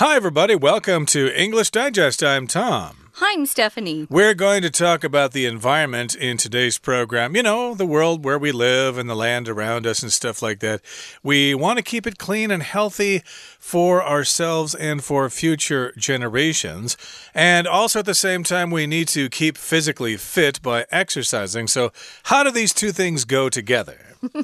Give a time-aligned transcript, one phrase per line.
[0.00, 0.54] Hi, everybody.
[0.54, 2.22] Welcome to English Digest.
[2.22, 3.10] I'm Tom.
[3.16, 4.06] Hi, I'm Stephanie.
[4.08, 7.36] We're going to talk about the environment in today's program.
[7.36, 10.60] You know, the world where we live and the land around us and stuff like
[10.60, 10.80] that.
[11.22, 13.20] We want to keep it clean and healthy
[13.58, 16.96] for ourselves and for future generations.
[17.34, 21.66] And also at the same time, we need to keep physically fit by exercising.
[21.66, 21.92] So,
[22.22, 24.09] how do these two things go together?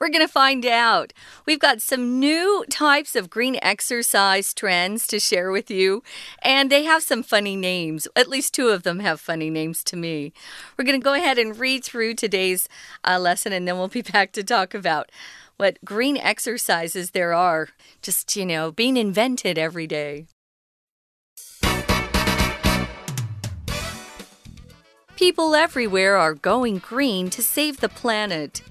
[0.00, 1.12] We're going to find out.
[1.46, 6.02] We've got some new types of green exercise trends to share with you,
[6.42, 8.08] and they have some funny names.
[8.16, 10.32] At least two of them have funny names to me.
[10.76, 12.68] We're going to go ahead and read through today's
[13.04, 15.10] uh, lesson, and then we'll be back to talk about
[15.56, 17.68] what green exercises there are,
[18.02, 20.26] just, you know, being invented every day.
[25.16, 28.62] People everywhere are going green to save the planet.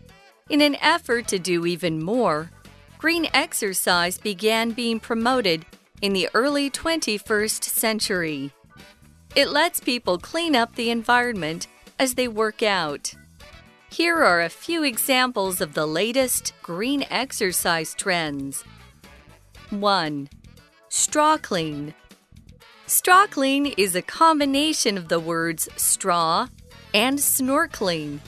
[0.50, 2.52] In an effort to do even more,
[2.98, 5.64] green exercise began being promoted
[6.02, 8.52] in the early 21st century.
[9.36, 11.68] It lets people clean up the environment
[12.00, 13.14] as they work out.
[13.92, 18.64] Here are a few examples of the latest green exercise trends.
[19.70, 20.30] 1.
[20.90, 21.94] Strawkling.
[22.88, 26.48] Straw clean is a combination of the words straw
[26.92, 28.20] and snorkeling.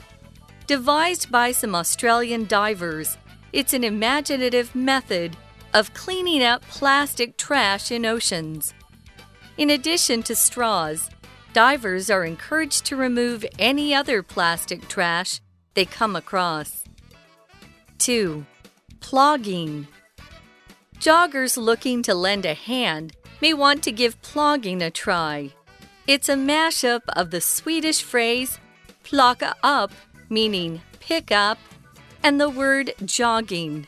[0.72, 3.18] Devised by some Australian divers,
[3.52, 5.36] it's an imaginative method
[5.74, 8.74] of cleaning up plastic trash in oceans.
[9.58, 11.10] In addition to straws,
[11.52, 15.42] divers are encouraged to remove any other plastic trash
[15.74, 16.86] they come across.
[17.98, 18.46] 2.
[19.02, 19.88] Plogging.
[21.00, 23.12] Joggers looking to lend a hand
[23.42, 25.52] may want to give plogging a try.
[26.08, 28.58] It's a mashup of the Swedish phrase
[29.04, 29.92] plocka upp
[30.32, 31.60] meaning pick up,
[32.24, 33.86] and the word jogging.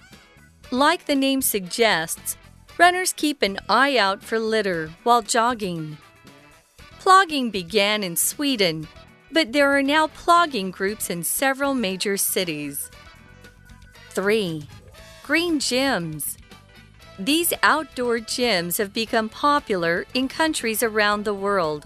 [0.71, 2.35] Like the name suggests,
[2.77, 5.97] runners keep an eye out for litter while jogging.
[6.99, 8.87] Plogging began in Sweden,
[9.31, 12.89] but there are now plogging groups in several major cities.
[14.09, 14.67] 3.
[15.23, 16.37] Green gyms.
[17.19, 21.85] These outdoor gyms have become popular in countries around the world.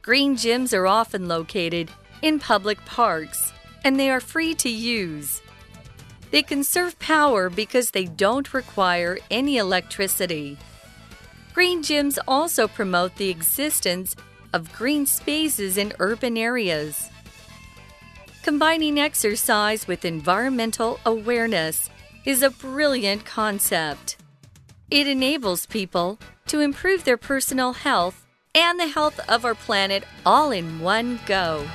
[0.00, 1.90] Green gyms are often located
[2.22, 3.52] in public parks,
[3.84, 5.42] and they are free to use.
[6.30, 10.56] They conserve power because they don't require any electricity.
[11.52, 14.16] Green gyms also promote the existence
[14.52, 17.10] of green spaces in urban areas.
[18.42, 21.90] Combining exercise with environmental awareness
[22.24, 24.16] is a brilliant concept.
[24.90, 30.50] It enables people to improve their personal health and the health of our planet all
[30.50, 31.66] in one go.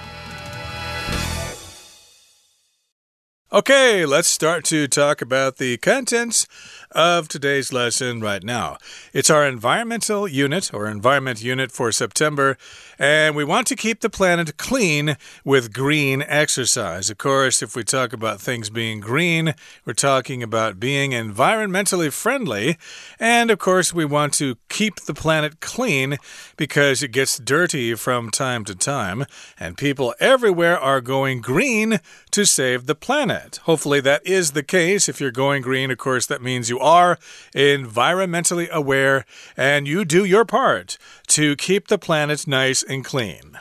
[3.58, 6.46] Okay, let's start to talk about the contents
[6.92, 8.78] of today's lesson right now.
[9.14, 12.56] It's our environmental unit or environment unit for September,
[13.00, 17.10] and we want to keep the planet clean with green exercise.
[17.10, 22.78] Of course, if we talk about things being green, we're talking about being environmentally friendly,
[23.20, 26.18] and of course, we want to keep the planet clean
[26.58, 29.26] because it gets dirty from time to time,
[29.60, 33.47] and people everywhere are going green to save the planet.
[33.64, 35.10] Hopefully, that is the case.
[35.10, 37.18] If you're going green, of course, that means you you are
[37.56, 39.26] environmentally aware
[39.56, 40.98] and you do your part
[41.28, 43.58] to keep the planet nice and clean.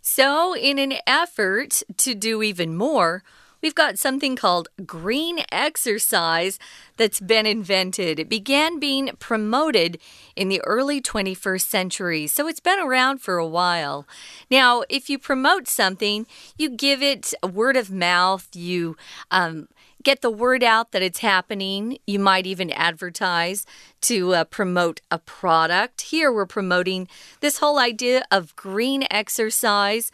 [0.00, 3.22] So, in an effort to do even more,
[3.66, 6.56] we've got something called green exercise
[6.98, 8.20] that's been invented.
[8.20, 9.98] It began being promoted
[10.36, 14.06] in the early 21st century, so it's been around for a while.
[14.48, 18.96] Now, if you promote something, you give it a word of mouth, you
[19.32, 19.66] um,
[20.04, 21.98] get the word out that it's happening.
[22.06, 23.66] You might even advertise
[24.02, 26.02] to uh, promote a product.
[26.02, 27.08] Here we're promoting
[27.40, 30.12] this whole idea of green exercise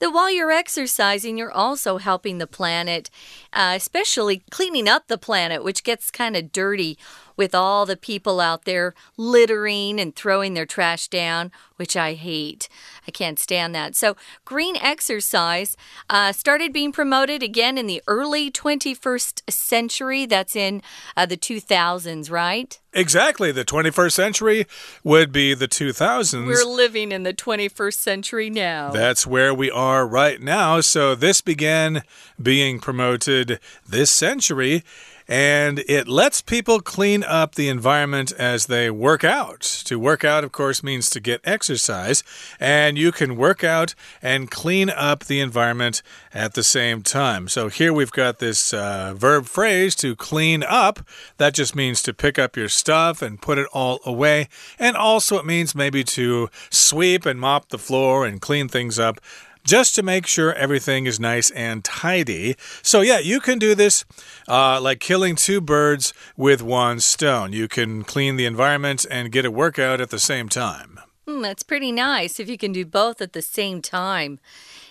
[0.00, 3.10] that while you're exercising, you're also helping the planet,
[3.52, 6.98] uh, especially cleaning up the planet, which gets kind of dirty
[7.40, 12.68] with all the people out there littering and throwing their trash down, which I hate.
[13.08, 13.96] I can't stand that.
[13.96, 14.14] So,
[14.44, 15.74] green exercise
[16.10, 20.26] uh, started being promoted again in the early 21st century.
[20.26, 20.82] That's in
[21.16, 22.78] uh, the 2000s, right?
[22.92, 23.52] Exactly.
[23.52, 24.66] The 21st century
[25.02, 26.46] would be the 2000s.
[26.46, 28.90] We're living in the 21st century now.
[28.90, 30.82] That's where we are right now.
[30.82, 32.02] So, this began
[32.40, 34.84] being promoted this century.
[35.30, 39.60] And it lets people clean up the environment as they work out.
[39.84, 42.24] To work out, of course, means to get exercise,
[42.58, 46.02] and you can work out and clean up the environment
[46.34, 47.46] at the same time.
[47.46, 50.98] So here we've got this uh, verb phrase to clean up.
[51.36, 54.48] That just means to pick up your stuff and put it all away.
[54.80, 59.20] And also, it means maybe to sweep and mop the floor and clean things up
[59.64, 62.56] just to make sure everything is nice and tidy.
[62.82, 64.04] So, yeah, you can do this
[64.48, 67.52] uh, like killing two birds with one stone.
[67.52, 71.00] You can clean the environment and get a workout at the same time.
[71.26, 74.40] Mm, that's pretty nice if you can do both at the same time.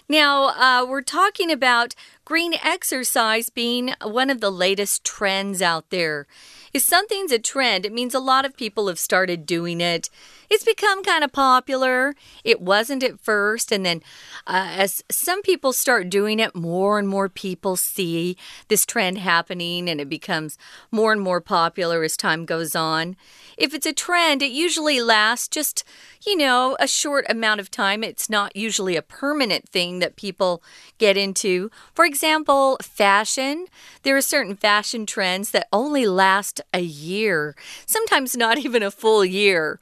[0.07, 1.93] Now, uh, we're talking about
[2.25, 6.25] green exercise being one of the latest trends out there.
[6.73, 10.09] If something's a trend, it means a lot of people have started doing it.
[10.49, 12.15] It's become kind of popular.
[12.43, 13.71] It wasn't at first.
[13.71, 14.01] And then,
[14.47, 18.35] uh, as some people start doing it, more and more people see
[18.67, 20.57] this trend happening and it becomes
[20.91, 23.15] more and more popular as time goes on.
[23.57, 25.83] If it's a trend, it usually lasts just,
[26.25, 28.03] you know, a short amount of time.
[28.03, 30.63] It's not usually a permanent thing that people
[30.97, 31.69] get into.
[31.93, 33.67] For example, fashion.
[34.03, 37.55] There are certain fashion trends that only last a year,
[37.85, 39.79] sometimes not even a full year.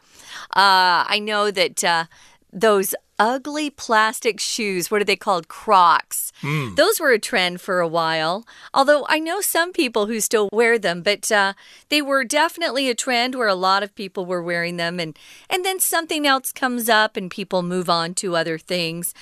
[0.55, 2.05] Uh, I know that uh,
[2.51, 4.91] those ugly plastic shoes.
[4.91, 5.47] What are they called?
[5.47, 6.31] Crocs.
[6.41, 6.75] Mm.
[6.75, 8.45] Those were a trend for a while.
[8.73, 11.53] Although I know some people who still wear them, but uh,
[11.89, 15.17] they were definitely a trend where a lot of people were wearing them, and
[15.49, 19.13] and then something else comes up and people move on to other things.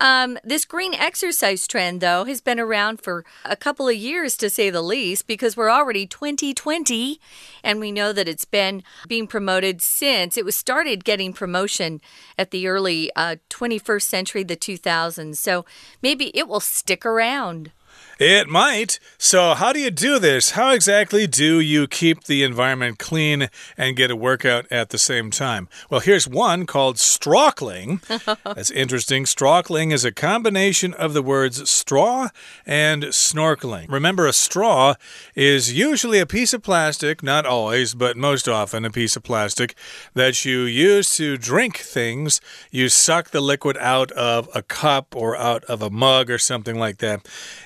[0.00, 4.48] Um, this green exercise trend, though, has been around for a couple of years to
[4.48, 7.20] say the least, because we're already 2020,
[7.64, 12.00] and we know that it's been being promoted since it was started getting promotion
[12.38, 15.36] at the early uh, 21st century, the 2000s.
[15.36, 15.64] So
[16.00, 17.72] maybe it will stick around.
[18.18, 18.98] It might.
[19.16, 20.50] So, how do you do this?
[20.50, 25.30] How exactly do you keep the environment clean and get a workout at the same
[25.30, 25.68] time?
[25.88, 28.00] Well, here's one called strawkling.
[28.42, 29.22] That's interesting.
[29.22, 32.30] Strawkling is a combination of the words straw
[32.66, 33.88] and snorkeling.
[33.88, 34.94] Remember, a straw
[35.36, 39.76] is usually a piece of plastic, not always, but most often a piece of plastic
[40.14, 42.40] that you use to drink things.
[42.72, 46.80] You suck the liquid out of a cup or out of a mug or something
[46.80, 47.24] like that.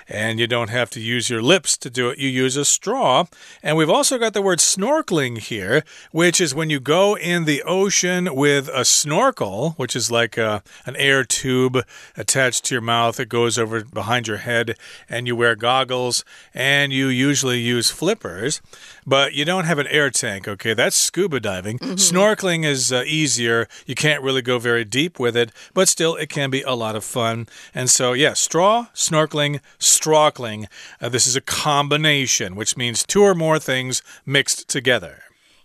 [0.08, 2.18] And you don't have to use your lips to do it.
[2.18, 3.26] You use a straw.
[3.62, 7.62] And we've also got the word snorkeling here, which is when you go in the
[7.62, 11.78] ocean with a snorkel, which is like a, an air tube
[12.16, 13.20] attached to your mouth.
[13.20, 14.76] It goes over behind your head,
[15.08, 18.60] and you wear goggles, and you usually use flippers,
[19.06, 20.74] but you don't have an air tank, okay?
[20.74, 21.78] That's scuba diving.
[21.78, 21.98] Mm -hmm.
[21.98, 23.68] Snorkeling is uh, easier.
[23.86, 26.96] You can't really go very deep with it, but still, it can be a lot
[26.96, 27.46] of fun.
[27.74, 33.34] And so, yeah, straw, snorkeling, straw Uh, this is a combination, which means two or
[33.34, 35.22] more things mixed together.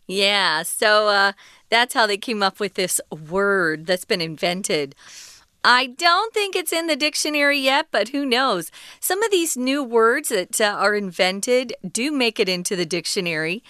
[0.08, 1.32] Yeah, so uh,
[1.70, 4.96] that's how they came up with this word that's been invented.
[5.64, 8.72] I don't think it's in the dictionary yet, but who knows?
[9.02, 13.64] Some of these new words that uh, are invented do make it into the dictionary.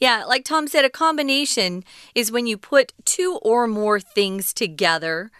[0.00, 1.84] Yeah, like Tom said, a combination
[2.14, 5.30] is when you put two or more things together.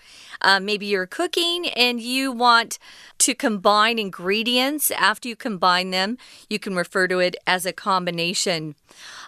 [0.45, 2.79] Uh, maybe you're cooking and you want
[3.19, 4.91] to combine ingredients.
[4.91, 6.19] After you combine them,
[6.51, 8.75] you can refer to it as a combination.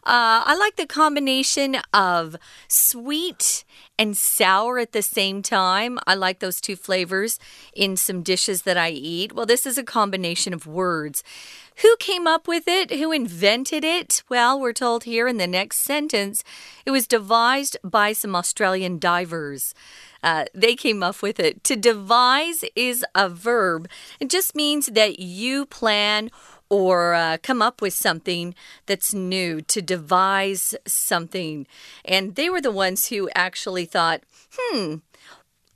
[0.04, 2.36] Uh, I like the combination of
[2.68, 3.64] sweet
[3.98, 5.98] and sour at the same time.
[6.06, 7.40] I like those two flavors
[7.74, 9.32] in some dishes that I eat.
[9.32, 11.24] Well, this is a combination of words.
[11.82, 12.90] Who came up with it?
[12.92, 14.22] Who invented it?
[14.28, 16.44] Well, we're told here in the next sentence
[16.86, 19.74] it was devised by some Australian divers.
[20.22, 21.62] Uh, they came up with it.
[21.64, 23.88] To devise is a verb,
[24.20, 26.30] it just means that you plan
[26.68, 28.54] or uh, come up with something
[28.86, 31.66] that's new, to devise something.
[32.04, 34.96] And they were the ones who actually thought, hmm,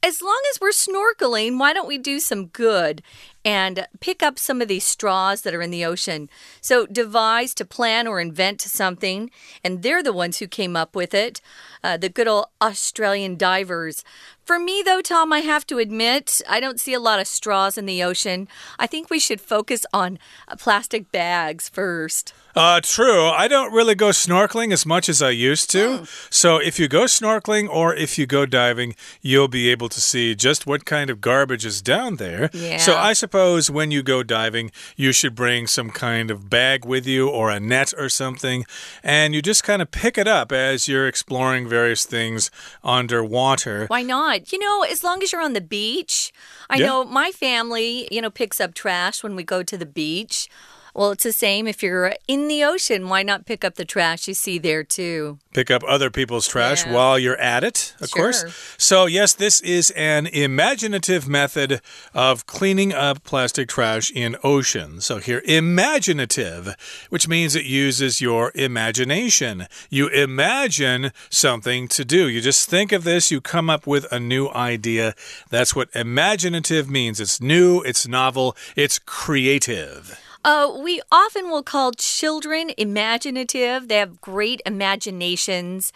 [0.03, 3.03] as long as we're snorkeling, why don't we do some good
[3.45, 6.29] and pick up some of these straws that are in the ocean?
[6.61, 9.31] So, devise to plan or invent something,
[9.65, 11.41] and they're the ones who came up with it.
[11.83, 14.05] Uh, the good old Australian divers.
[14.45, 17.79] For me, though, Tom, I have to admit, I don't see a lot of straws
[17.79, 18.49] in the ocean.
[18.79, 20.19] I think we should focus on
[20.49, 22.35] uh, plastic bags first.
[22.55, 23.29] Uh, true.
[23.29, 26.01] I don't really go snorkeling as much as I used to.
[26.01, 26.35] Mm.
[26.35, 30.35] So if you go snorkeling or if you go diving, you'll be able to see
[30.35, 32.51] just what kind of garbage is down there.
[32.53, 32.79] Yeah.
[32.79, 37.07] So I suppose when you go diving, you should bring some kind of bag with
[37.07, 38.65] you or a net or something,
[39.03, 42.51] and you just kind of pick it up as you're exploring various things
[42.83, 43.87] underwater.
[43.87, 44.53] Why not?
[44.53, 46.33] You know, as long as you're on the beach.
[46.69, 46.87] I yeah.
[46.87, 50.49] know my family, you know, picks up trash when we go to the beach.
[50.95, 53.09] Well, it's the same if you're in the ocean.
[53.09, 55.39] Why not pick up the trash you see there, too?
[55.55, 56.93] Pick up other people's trash Yeah.
[56.93, 58.23] while you're at it, of Sure.
[58.33, 58.45] course.
[58.77, 61.81] So, yes, this is an imaginative method
[62.15, 65.05] of cleaning up plastic trash in oceans.
[65.07, 66.75] So, here, imaginative,
[67.09, 69.67] which means it uses your imagination.
[69.91, 72.29] You imagine something to do.
[72.29, 75.15] You just think of this, you come up with a new idea.
[75.51, 77.21] That's what imaginative means.
[77.21, 80.19] It's new, it's novel, it's creative.
[80.43, 83.89] Uh, we often will call children imaginative.
[83.89, 85.93] They have great imaginations.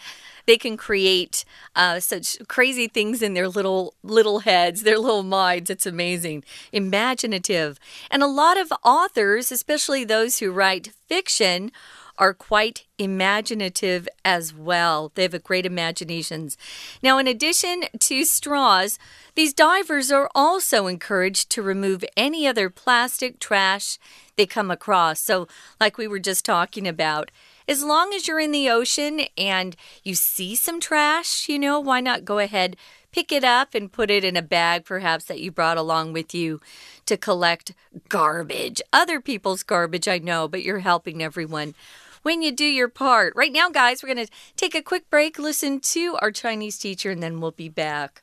[0.46, 5.70] They can create uh, such crazy things in their little little heads, their little minds.
[5.70, 6.44] It's amazing.
[6.72, 7.78] Imaginative,
[8.10, 11.72] and a lot of authors, especially those who write fiction,
[12.18, 15.10] are quite imaginative as well.
[15.14, 16.56] They have a great imaginations.
[17.02, 18.98] Now, in addition to straws,
[19.34, 23.98] these divers are also encouraged to remove any other plastic trash
[24.36, 25.20] they come across.
[25.20, 25.48] So,
[25.80, 27.30] like we were just talking about,
[27.66, 32.00] as long as you're in the ocean and you see some trash, you know, why
[32.00, 32.76] not go ahead,
[33.10, 36.34] pick it up and put it in a bag, perhaps that you brought along with
[36.34, 36.60] you
[37.06, 37.72] to collect
[38.08, 38.82] garbage.
[38.92, 41.74] Other people's garbage, I know, but you're helping everyone
[42.23, 43.33] when you do your part.
[43.35, 47.11] Right now, guys, we're going to take a quick break, listen to our Chinese teacher,
[47.11, 48.21] and then we'll be back.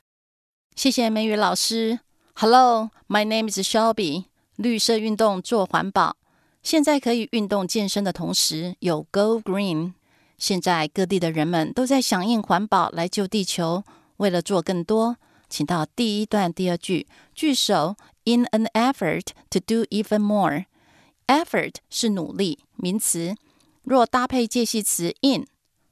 [0.75, 1.99] 谢谢美语老师。
[2.35, 4.25] Hello, my name is Shelby。
[4.55, 6.17] 绿色运动做环保，
[6.63, 9.93] 现在可以运动健身的同时有 Go Green。
[10.37, 13.83] 现在各地的人们都在响应环保来救地球。
[14.17, 15.17] 为了做更多，
[15.49, 23.35] 请到第一段第二句句首 In an effort to do even more。effort 是努力，名词。
[23.82, 25.46] 若搭配介系词 in，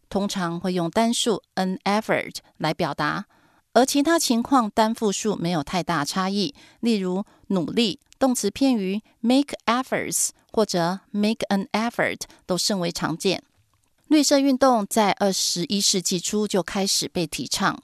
[0.08, 3.26] 通常会用单数 an effort 来表达。
[3.72, 13.44] 而其他情况单复数没有太大差异，例如努力动词片语 make efforts 或者 make an effort 都甚为常见。
[14.08, 17.80] 绿色运动在二十一世纪初就开始被提倡，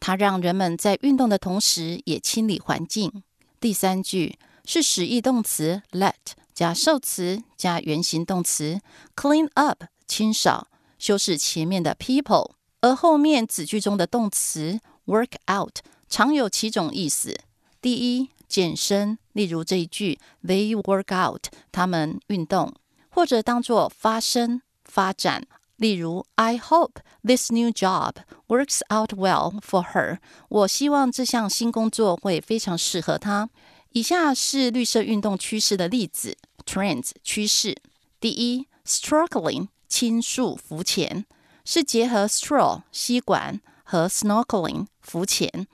[0.00, 3.22] 它让人们在运动的同时也清理环境。
[3.60, 6.14] 第三句是使役动词 let
[6.56, 8.80] 加受词加原形动词
[9.14, 17.38] clean up 清扫，修饰前面的 people，而后面子句中的动词 work out 常有几种意思。
[17.82, 22.72] 第一，健身，例如这一句 they work out，他们运动，
[23.10, 25.46] 或者当作发生、发展。
[25.76, 28.14] 例如，I hope this new job
[28.48, 30.20] works out well for her。
[30.48, 33.50] 我希望这项新工作会非常适合她。
[33.96, 36.36] 以下是绿色运动趋势的例子
[36.66, 37.74] ：trends 趋势。
[38.20, 41.24] 第一，struggling 倾诉浮潜，
[41.64, 45.66] 是结合 straw 吸管和 snorkeling 浮潜。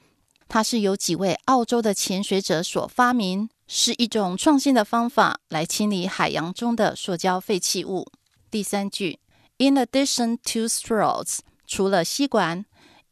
[0.48, 8.06] 它是由几位澳洲的潜水者所发明，是一种创新的方法来清理海洋中的塑胶废弃物。
[8.52, 9.18] 第三句
[9.58, 12.64] ，In addition to straws，除了吸管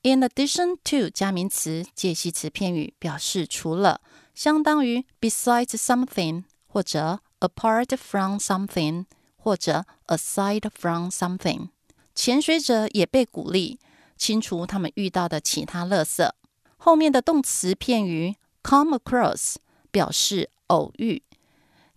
[0.03, 4.01] ，in addition to 加名词介系词片语表示除了，
[4.41, 9.05] 相当于 besides something 或者 apart from something
[9.37, 11.69] 或者 aside from something。
[12.15, 13.79] 潜水者也被鼓励
[14.17, 16.27] 清除他们遇到的其他垃圾。
[16.79, 19.57] 后面的动词片语 come across
[19.91, 21.23] 表示偶遇，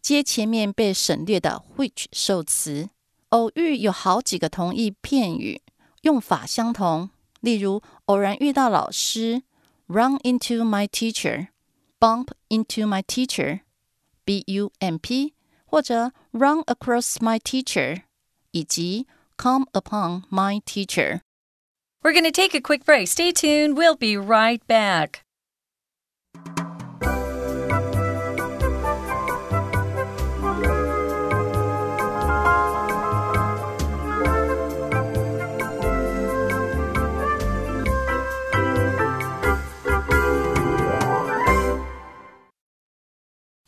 [0.01, 2.89] 接前面被省略的 which 受词。
[3.29, 5.61] 偶遇有好几个同义片语，
[6.01, 7.09] 用法相同。
[7.39, 9.43] 例如，偶然遇到老师
[9.87, 11.47] ，run into my teacher
[12.02, 15.34] teacher，bump into my teacher，b u m p，
[15.66, 18.02] 或者 run across my teacher，
[18.52, 21.20] 以及 come upon my teacher。
[22.02, 23.08] We're going to take a quick break.
[23.08, 23.76] Stay tuned.
[23.76, 25.24] We'll be right back.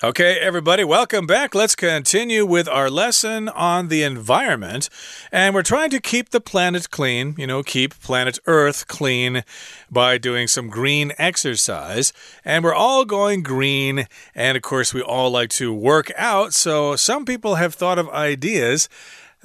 [0.03, 1.55] Okay, everybody, welcome back.
[1.55, 4.89] Let's continue with our lesson on the environment.
[5.31, 9.45] And we're trying to keep the planet clean, you know, keep planet Earth clean
[9.89, 12.11] by doing some green exercise.
[12.43, 14.07] And we're all going green.
[14.35, 16.53] And of course, we all like to work out.
[16.53, 18.89] So some people have thought of ideas.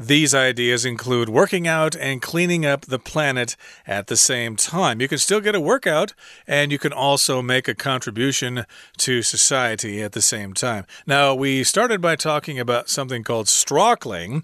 [0.02, 3.54] These ideas include working out and cleaning up the planet
[3.86, 4.98] at the same time.
[4.98, 6.14] You can still get a workout
[6.46, 8.64] and you can also make a contribution
[8.96, 10.86] to society at the same time.
[11.06, 14.42] Now, we started by talking about something called strawkling,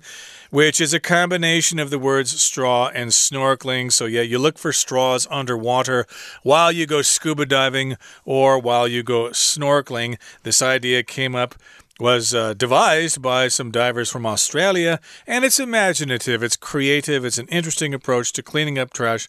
[0.51, 3.91] which is a combination of the words straw and snorkeling.
[3.91, 6.07] So, yeah, you look for straws underwater
[6.43, 7.97] while you go scuba diving
[8.27, 10.19] or while you go snorkeling.
[10.43, 11.55] This idea came up
[11.99, 17.49] was uh, devised by some divers from Australia, and it's imaginative, it's creative, it's an
[17.49, 19.29] interesting approach to cleaning up trash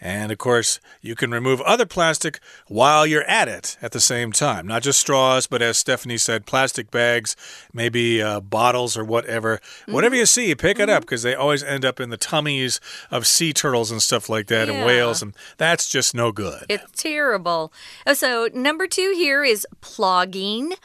[0.00, 4.32] and of course, you can remove other plastic while you're at it at the same
[4.32, 4.66] time.
[4.66, 7.36] Not just straws, but as Stephanie said, plastic bags,
[7.72, 9.56] maybe uh, bottles or whatever.
[9.56, 9.92] Mm -hmm.
[9.92, 10.88] Whatever you see, pick mm -hmm.
[10.88, 11.36] it up because mm-hmm.
[11.36, 14.76] they always end up in the tummies of sea turtles and stuff like that yeah.
[14.76, 15.22] and whales.
[15.22, 16.64] And that's just no good.
[16.68, 17.72] It's terrible.
[18.06, 20.76] Oh, so, number two here is plogging.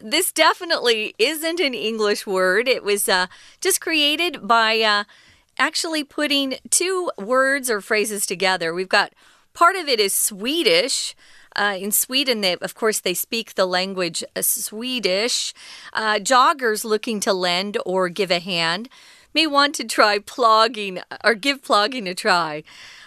[0.00, 2.68] This definitely isn't an English word.
[2.68, 3.26] It was uh,
[3.60, 4.80] just created by.
[4.80, 5.04] Uh,
[5.58, 8.74] actually putting two words or phrases together.
[8.74, 9.12] We've got
[9.52, 11.14] part of it is Swedish.
[11.56, 15.54] Uh, in Sweden, they, of course, they speak the language uh, Swedish.
[15.92, 18.88] Uh, joggers looking to lend or give a hand
[19.32, 22.62] may want to try plogging or give plogging a try.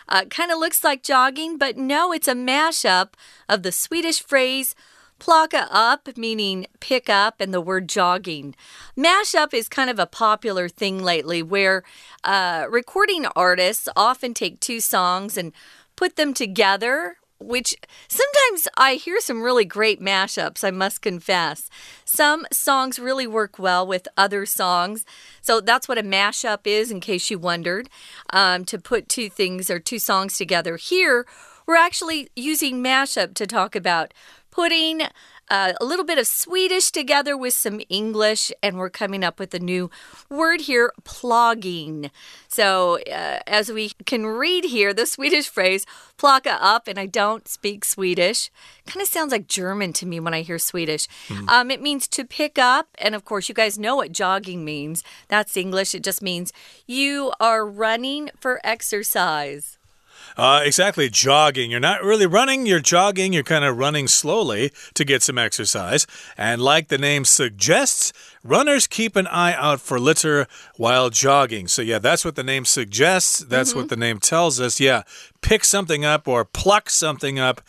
[0.10, 3.10] Uh, kind of looks like jogging, but no, it's a mashup
[3.50, 4.74] of the Swedish phrase
[5.20, 8.56] Plocka upp, meaning pick up, and the word jogging.
[8.98, 11.84] Mashup is kind of a popular thing lately where
[12.24, 15.52] uh, recording artists often take two songs and
[15.96, 17.76] put them together which
[18.08, 21.70] sometimes I hear some really great mashups, I must confess.
[22.06, 25.06] Some songs really work well with other songs.
[25.42, 27.90] So that's what a mashup is, in case you wondered,
[28.32, 30.78] um, to put two things or two songs together.
[30.78, 31.26] Here,
[31.66, 34.14] we're actually using mashup to talk about
[34.58, 35.04] putting
[35.50, 39.54] uh, a little bit of Swedish together with some English, and we're coming up with
[39.54, 39.92] a new
[40.32, 42.10] word here plogging.
[42.48, 45.86] So, uh, as we can read here, the Swedish phrase
[46.18, 48.50] plocka upp, and I don't speak Swedish.
[48.88, 51.08] Kind of sounds like German to me when I hear Swedish.
[51.28, 51.48] Mm.
[51.48, 55.04] Um, it means to pick up, and of course, you guys know what jogging means.
[55.28, 55.94] That's English.
[55.94, 56.52] It just means
[56.88, 59.78] you are running for exercise.
[60.38, 61.72] Uh, exactly, jogging.
[61.72, 63.34] You're not really running, you're jogging.
[63.34, 66.06] You're kind of running slowly to get some exercise.
[66.38, 68.14] And like the name suggests,
[68.44, 71.68] runners keep an eye out for litter while jogging.
[71.68, 73.40] So, yeah, that's what the name suggests.
[73.40, 73.76] That's mm -hmm.
[73.76, 74.00] what mm-hmm.
[74.00, 74.80] the name tells us.
[74.80, 75.02] Yeah,
[75.42, 77.62] pick something up or pluck something up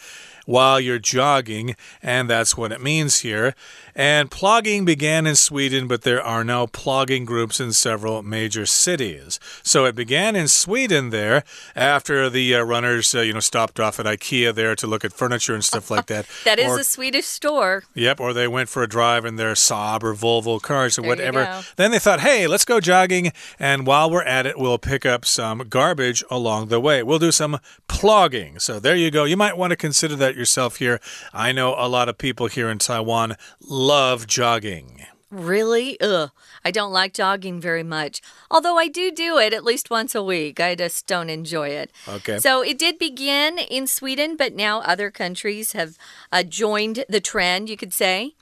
[0.49, 3.55] while you're jogging, and that's what it means here.
[3.95, 9.39] And plogging began in Sweden, but there are now plogging groups in several major cities.
[9.63, 11.45] So it began in Sweden there
[11.77, 15.13] after the uh, runners, uh, you know, stopped off at IKEA there to look at
[15.13, 16.27] furniture and stuff like that.
[16.45, 17.85] that is or, a Swedish store.
[17.95, 21.11] Yep, or they went for a drive in their Saab or Volvo cars or there
[21.11, 21.63] whatever.
[21.77, 25.27] Then they thought, hey, let's go jogging, and while we're at it, we'll pick up
[25.27, 27.03] some garbage along the way.
[27.03, 28.63] We'll do some plogging.
[28.63, 29.25] So there you go.
[29.25, 31.01] You might want to consider that yourself here.
[31.35, 35.05] I know a lot of people here in Taiwan love jogging.
[35.31, 36.01] Really?
[36.01, 36.31] Ugh.
[36.65, 38.23] I don't like jogging very much.
[38.51, 40.59] Although I do do it at least once a week.
[40.59, 41.91] I just don't enjoy it.
[42.09, 42.39] Okay.
[42.39, 45.99] So it did begin in Sweden, but now other countries have
[46.33, 48.35] uh, joined the trend, you could say.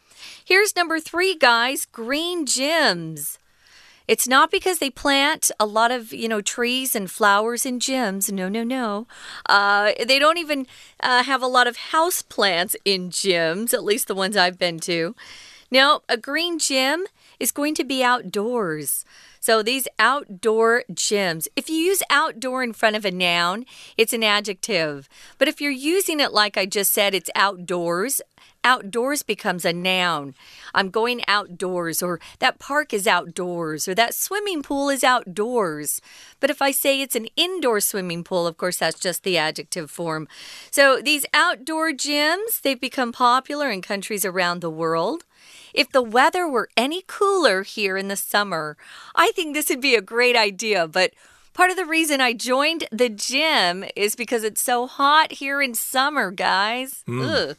[0.44, 3.38] Here's number three, guys green gyms.
[4.08, 8.30] It's not because they plant a lot of, you know, trees and flowers in gyms.
[8.30, 9.06] No, no, no.
[9.46, 10.66] Uh, they don't even
[11.00, 14.78] uh, have a lot of house plants in gyms, at least the ones I've been
[14.80, 15.14] to.
[15.70, 17.06] Now, a green gym
[17.40, 19.04] is going to be outdoors.
[19.46, 23.64] So these outdoor gyms, if you use outdoor in front of a noun,
[23.96, 25.08] it's an adjective.
[25.38, 28.20] But if you're using it like I just said, it's outdoors,
[28.64, 30.34] outdoors becomes a noun.
[30.74, 36.00] I'm going outdoors, or that park is outdoors, or that swimming pool is outdoors.
[36.40, 39.92] But if I say it's an indoor swimming pool, of course, that's just the adjective
[39.92, 40.26] form.
[40.72, 45.24] So these outdoor gyms, they've become popular in countries around the world.
[45.74, 48.76] If the weather were any cooler here in the summer,
[49.14, 51.12] I think this would be a great idea, but
[51.56, 55.72] Part of the reason I joined the gym is because it's so hot here in
[55.72, 57.02] summer, guys.
[57.08, 57.56] Mm.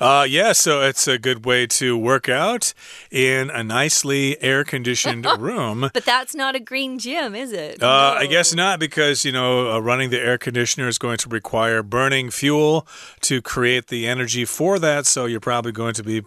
[0.00, 2.72] Uh, yeah, so it's a good way to work out
[3.10, 5.90] in a nicely air conditioned room.
[5.92, 7.82] but that's not a green gym, is it?
[7.82, 8.20] Uh, no.
[8.20, 11.82] I guess not, because, you know, uh, running the air conditioner is going to require
[11.82, 12.86] burning fuel
[13.20, 15.04] to create the energy for that.
[15.04, 16.22] So you're probably going to be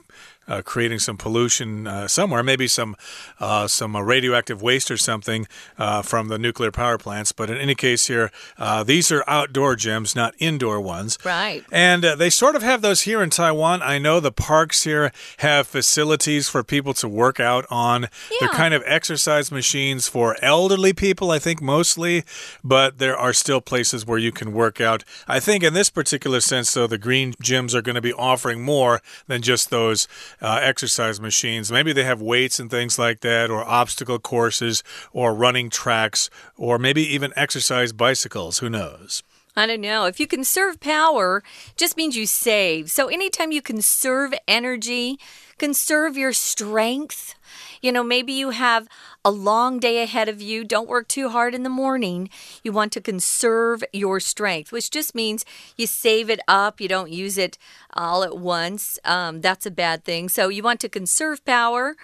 [0.47, 2.95] uh, creating some pollution uh, somewhere, maybe some
[3.39, 7.31] uh, some uh, radioactive waste or something uh, from the nuclear power plants.
[7.31, 11.17] But in any case, here uh, these are outdoor gyms, not indoor ones.
[11.23, 11.65] Right.
[11.71, 13.81] And they sort of have those here in Taiwan.
[13.81, 18.03] I know the parks here have facilities for people to work out on.
[18.03, 18.37] Yeah.
[18.39, 22.23] They're kind of exercise machines for elderly people, I think mostly,
[22.63, 25.03] but there are still places where you can work out.
[25.27, 28.61] I think in this particular sense, though, the green gyms are going to be offering
[28.61, 30.07] more than just those
[30.41, 31.71] uh, exercise machines.
[31.71, 36.77] Maybe they have weights and things like that, or obstacle courses, or running tracks, or
[36.77, 38.59] maybe even exercise bicycles.
[38.59, 39.23] Who knows?
[39.55, 40.05] I don't know.
[40.05, 41.41] If you conserve power,
[41.75, 42.91] just means you save.
[42.91, 45.17] So anytime you conserve energy,
[45.57, 47.35] conserve your strength.
[47.81, 48.87] You know, maybe you have
[49.23, 50.63] a long day ahead of you.
[50.63, 52.29] Don't work too hard in the morning.
[52.63, 56.79] You want to conserve your strength, which just means you save it up.
[56.79, 57.57] You don't use it
[57.93, 58.99] all at once.
[59.03, 60.29] Um, that's a bad thing.
[60.29, 61.95] So you want to conserve power.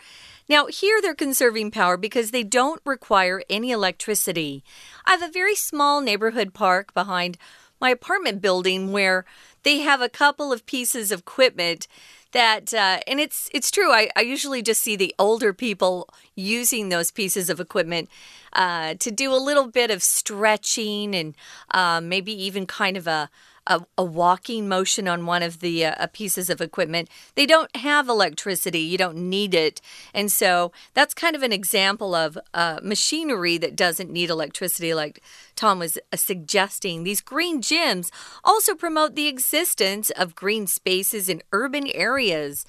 [0.49, 4.63] Now, here they're conserving power because they don't require any electricity.
[5.05, 7.37] I have a very small neighborhood park behind
[7.79, 9.25] my apartment building where
[9.63, 11.87] they have a couple of pieces of equipment
[12.33, 16.89] that uh, and it's it's true I, I usually just see the older people using
[16.89, 18.09] those pieces of equipment
[18.53, 21.35] uh, to do a little bit of stretching and
[21.71, 23.29] uh, maybe even kind of a
[23.67, 27.09] a, a walking motion on one of the uh, pieces of equipment.
[27.35, 29.81] They don't have electricity, you don't need it.
[30.13, 35.21] And so that's kind of an example of uh, machinery that doesn't need electricity, like
[35.55, 37.03] Tom was uh, suggesting.
[37.03, 38.11] These green gyms
[38.43, 42.65] also promote the existence of green spaces in urban areas.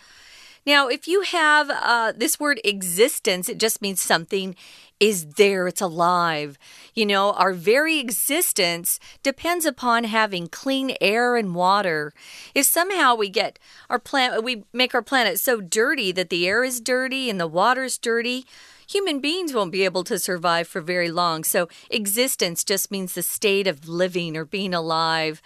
[0.67, 4.57] Now, if you have uh, this word existence, it just means something
[4.99, 6.57] is there, it's alive.
[6.95, 12.13] You know, our very existence depends upon having clean air and water.
[12.55, 13.59] If somehow we get
[13.91, 17.47] our planet, we make our planet so dirty that the air is dirty and the
[17.47, 18.47] water's dirty,
[18.87, 21.45] human beings won't be able to survive for very long.
[21.45, 25.43] So, existence just means the state of living or being alive.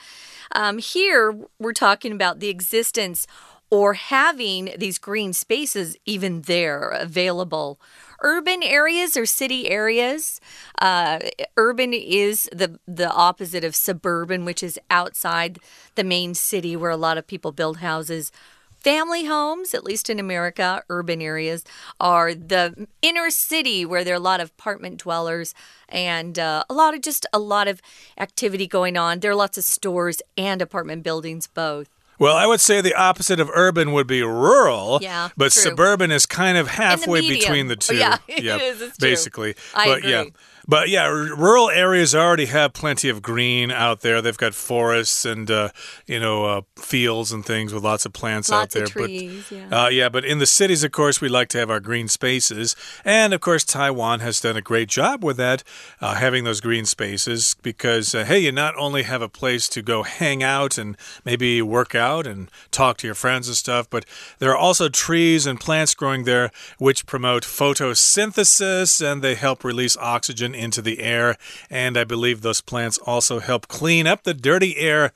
[0.53, 3.27] Um, here, we're talking about the existence
[3.71, 7.79] or having these green spaces even there available.
[8.21, 10.41] Urban areas or city areas.
[10.81, 11.21] Uh,
[11.57, 15.59] urban is the the opposite of suburban, which is outside
[15.95, 18.33] the main city where a lot of people build houses.
[18.79, 21.65] Family homes, at least in America, urban areas,
[21.99, 25.53] are the inner city where there are a lot of apartment dwellers
[25.89, 27.81] and uh, a lot of just a lot of
[28.19, 29.19] activity going on.
[29.19, 31.89] There are lots of stores and apartment buildings both.
[32.19, 34.99] Well, I would say the opposite of urban would be rural.
[35.01, 35.63] Yeah, but true.
[35.63, 37.41] suburban is kind of halfway medium.
[37.41, 37.97] between the two.
[37.99, 39.09] Yeah, yep, is, it's true.
[39.09, 39.55] basically.
[39.75, 40.11] I but agree.
[40.11, 40.25] yeah.
[40.69, 44.21] But yeah, r- rural areas already have plenty of green out there.
[44.21, 45.71] They've got forests and uh,
[46.07, 48.87] you know uh, fields and things with lots of plants Lots out there.
[48.87, 49.85] trees, but yeah.
[49.85, 52.77] uh, yeah, but in the cities, of course, we like to have our green spaces,
[53.03, 55.65] and of course, Taiwan has done a great job with that,
[56.03, 57.57] uh, having those green spaces.
[57.63, 61.63] Because uh, hey, you not only have a place to go hang out and maybe
[61.63, 64.05] work out and talk to your friends and stuff, but
[64.39, 69.97] there are also trees and plants growing there which promote photosynthesis and they help release
[69.97, 71.37] oxygen into the air.
[71.71, 75.13] And I believe those plants also help clean up the dirty air,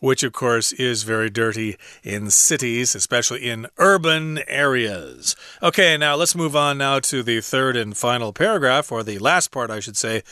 [0.00, 5.34] which of course is very dirty in cities, especially in urban areas.
[5.62, 9.50] Okay, now let's move on now to the third and final paragraph, or the last
[9.50, 10.22] part, I should say,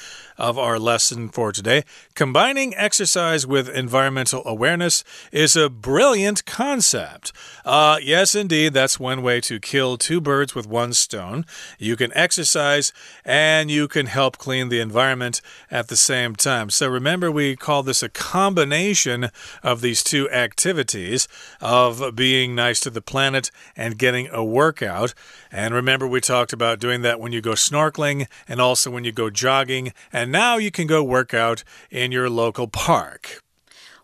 [0.42, 1.84] of our lesson for today.
[2.16, 7.32] Combining exercise with environmental awareness is a brilliant concept.
[7.64, 11.46] Uh, yes, indeed, that's one way to kill two birds with one stone.
[11.78, 12.92] You can exercise
[13.24, 16.70] and you can help clean the environment at the same time.
[16.70, 19.30] So remember, we call this a combination
[19.62, 21.28] of these two activities
[21.60, 25.14] of being nice to the planet and getting a workout.
[25.52, 29.12] And remember, we talked about doing that when you go snorkeling and also when you
[29.12, 29.92] go jogging.
[30.12, 33.42] And now you can go work out in your local park.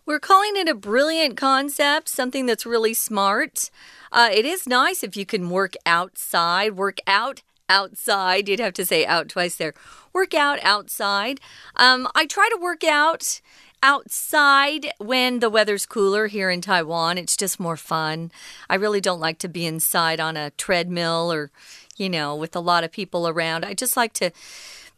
[0.05, 3.69] We're calling it a brilliant concept, something that's really smart.
[4.11, 8.47] Uh, it is nice if you can work outside, work out outside.
[8.47, 9.73] You'd have to say out twice there.
[10.11, 11.39] Work out outside.
[11.75, 13.39] Um, I try to work out
[13.81, 17.17] outside when the weather's cooler here in Taiwan.
[17.17, 18.31] It's just more fun.
[18.69, 21.51] I really don't like to be inside on a treadmill or,
[21.97, 23.63] you know, with a lot of people around.
[23.63, 24.31] I just like to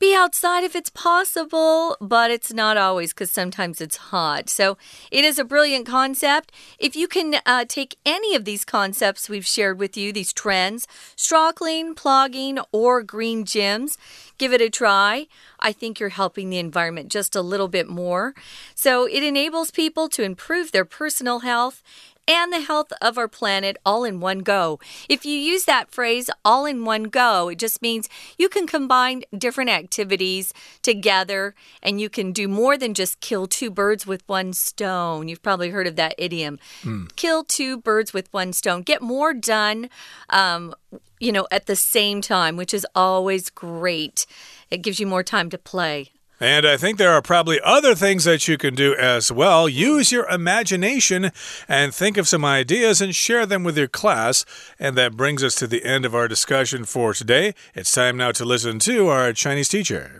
[0.01, 4.49] be outside if it's possible, but it's not always because sometimes it's hot.
[4.49, 4.75] So
[5.11, 6.51] it is a brilliant concept.
[6.79, 10.87] If you can uh, take any of these concepts we've shared with you, these trends,
[11.15, 13.95] strawkling, plogging, or green gyms,
[14.39, 15.27] give it a try.
[15.59, 18.33] I think you're helping the environment just a little bit more.
[18.73, 21.83] So it enables people to improve their personal health
[22.31, 24.79] and the health of our planet all in one go.
[25.09, 29.23] If you use that phrase all in one go, it just means you can combine
[29.37, 34.53] different activities together and you can do more than just kill two birds with one
[34.53, 35.27] stone.
[35.27, 36.57] You've probably heard of that idiom.
[37.17, 38.81] Kill two birds with one stone.
[38.83, 39.89] Get more done.
[40.29, 40.73] Um,
[41.19, 44.25] you know, at the same time, which is always great.
[44.69, 46.11] It gives you more time to play.
[46.41, 49.69] And I think there are probably other things that you can do as well.
[49.69, 51.31] Use your imagination
[51.67, 54.43] and think of some ideas and share them with your class.
[54.79, 57.53] And that brings us to the end of our discussion for today.
[57.75, 60.19] It's time now to listen to our Chinese teacher.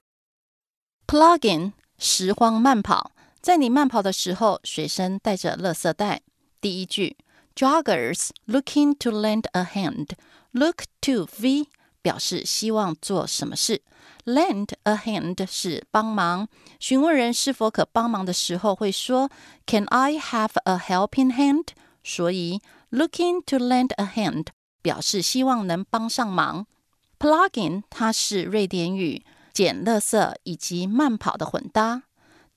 [1.08, 6.22] Plogging 拾荒慢跑，在你慢跑的时候，随身带着垃圾袋。
[6.62, 7.18] 第一句
[7.56, 11.68] ，Joggers looking to lend a hand，look to V
[12.04, 13.82] 表示希望做什么事。
[14.26, 16.48] ，lend a hand 是帮忙。
[16.80, 19.30] 询问人是否可帮忙的时候，会说
[19.66, 21.68] Can I have a helping hand？
[22.04, 24.48] 所以 looking to lend a hand
[24.82, 26.66] 表示希望能帮上忙。
[27.20, 32.04] Plugging 它是瑞典语，捡垃圾以及慢跑的混搭。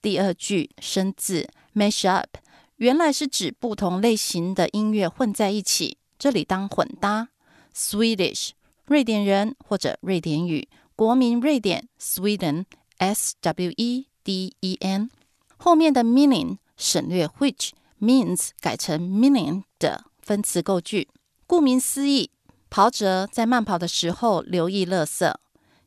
[0.00, 2.36] 第二句生字 mash up，
[2.76, 7.28] 原来是指不同类型的音乐混在一起，这里当混搭。
[7.74, 8.50] Swedish
[8.86, 15.10] 瑞典人或者瑞典语，国民瑞典 Sweden，S W E D E N。
[15.56, 21.08] 后面的 meaning 省略 which means 改成 meaning 的分词构句。
[21.48, 22.30] 顾名思义，
[22.70, 25.34] 跑者在慢跑的时候留意垃圾。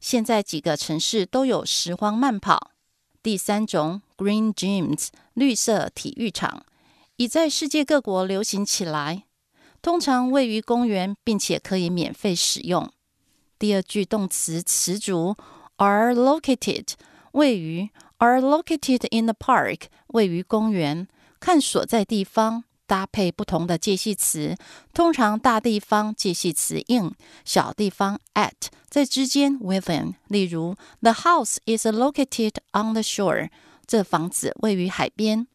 [0.01, 2.71] 现在几个城市都有拾荒慢跑。
[3.23, 6.65] 第三种 green gyms 绿色体育场
[7.15, 9.23] 已在世界各国流行起来。
[9.81, 12.91] 通常位于公园，并且可以免费使用。
[13.58, 15.36] 第二句动词词组
[15.76, 16.88] are located
[17.32, 21.06] 位于 are located in the park 位于公园。
[21.40, 24.56] 看所在地方搭配不同的介系词，
[24.92, 27.14] 通常大地方介系词 in，
[27.44, 28.52] 小地方 at，
[28.88, 30.14] 在之间 within。
[30.28, 33.48] 例如，The house is located on the shore。
[33.86, 35.46] 这房子位于海边。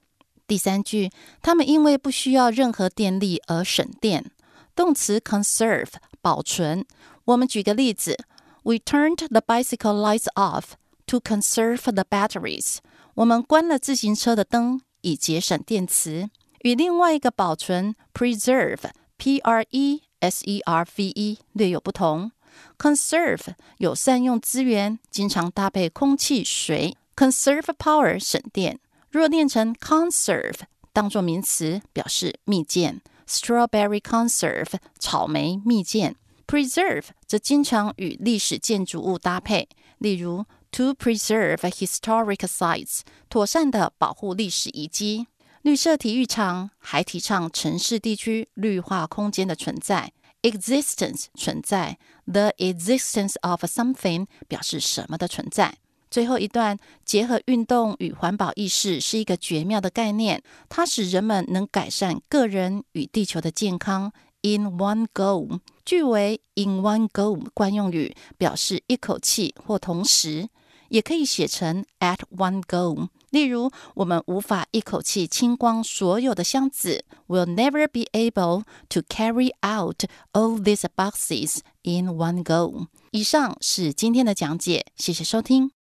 [0.46, 1.12] 第三句，
[1.42, 4.32] 他们因为不需要任何电力而省电。
[4.76, 5.90] 动词 conserve
[6.22, 6.86] 保存。
[7.26, 8.18] 我们举个例子：
[8.64, 10.72] We turned the bicycle lights off
[11.08, 12.78] to conserve the batteries。
[13.16, 16.30] 我们关了自行车的灯以节省电池。
[16.62, 22.32] 与另外一个保存 preserve p r e s e r v e 略有不同。
[22.78, 26.98] conserve 有善用资源，经常搭配空气、水。
[27.16, 28.80] conserve power 省电。
[29.10, 30.60] 若念成 conserve，
[30.92, 36.16] 当作名词表示蜜饯，strawberry conserve 草莓蜜饯。
[36.47, 45.27] Preserve 则经常与历史建筑物搭配，例如 to preserve historic sites，妥善的保护历史遗迹。
[45.63, 55.77] 绿色体育场还提倡城市地区绿化空间的存在，existence 存在，the existence of something 表示什么的存在。
[56.11, 64.13] 最后一段结合运动与环保意识是一个绝妙的概念，它使人们能改善个人与地球的健康。
[64.44, 70.48] In one go，句为 in one go 惯用语，表示一口气或同时，
[70.90, 73.10] 也可以写成 at one go。
[73.32, 77.04] 例如，我们无法一口气清光所有的箱子。
[77.28, 82.88] We'll never be able to carry out all these boxes in one go。
[83.12, 85.72] 以上是今天的讲解，谢谢收听。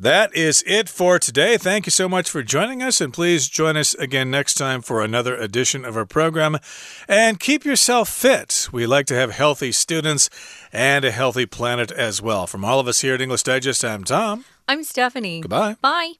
[0.00, 1.56] That is it for today.
[1.56, 5.02] Thank you so much for joining us, and please join us again next time for
[5.02, 6.58] another edition of our program.
[7.08, 8.68] And keep yourself fit.
[8.70, 10.30] We like to have healthy students
[10.72, 12.46] and a healthy planet as well.
[12.46, 14.44] From all of us here at English Digest, I'm Tom.
[14.68, 15.40] I'm Stephanie.
[15.40, 15.76] Goodbye.
[15.80, 16.12] Bye.